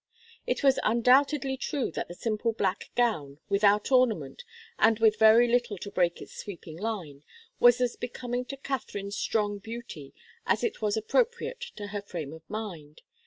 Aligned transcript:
It 0.47 0.63
was 0.63 0.79
undoubtedly 0.81 1.55
true 1.57 1.91
that 1.91 2.07
the 2.07 2.15
simple 2.15 2.53
black 2.53 2.89
gown, 2.95 3.37
without 3.49 3.91
ornament 3.91 4.43
and 4.79 4.97
with 4.97 5.19
very 5.19 5.47
little 5.47 5.77
to 5.77 5.91
break 5.91 6.23
its 6.23 6.35
sweeping 6.35 6.75
line, 6.75 7.23
was 7.59 7.79
as 7.79 7.97
becoming 7.97 8.45
to 8.45 8.57
Katharine's 8.57 9.15
strong 9.15 9.59
beauty 9.59 10.15
as 10.47 10.63
it 10.63 10.81
was 10.81 10.97
appropriate 10.97 11.61
to 11.75 11.89
her 11.89 12.01
frame 12.01 12.33
of 12.33 12.41
mind. 12.49 13.03